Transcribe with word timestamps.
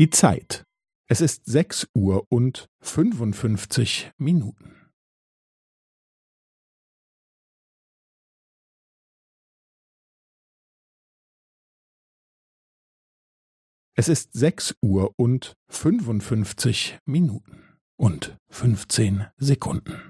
Die 0.00 0.08
Zeit. 0.08 0.64
Es 1.10 1.20
ist 1.20 1.44
sechs 1.44 1.86
Uhr 1.94 2.24
und 2.32 2.68
fünfundfünfzig 2.80 4.10
Minuten. 4.16 4.90
Es 13.94 14.08
ist 14.08 14.32
sechs 14.32 14.74
Uhr 14.80 15.12
und 15.18 15.52
fünfundfünfzig 15.68 16.98
Minuten 17.04 17.76
und 17.98 18.38
fünfzehn 18.48 19.26
Sekunden. 19.36 20.09